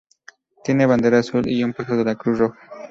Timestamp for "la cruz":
2.05-2.39